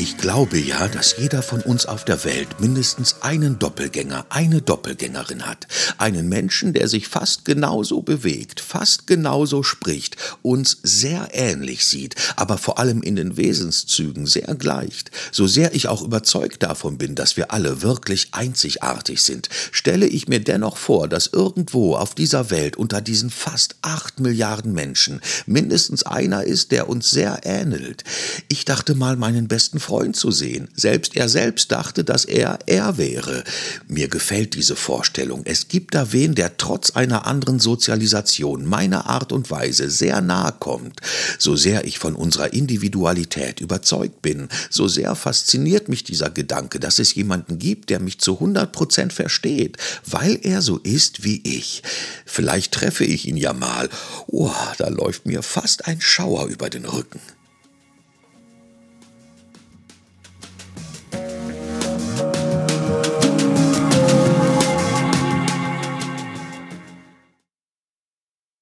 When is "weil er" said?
50.06-50.62